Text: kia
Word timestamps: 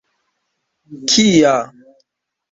kia 1.09 1.51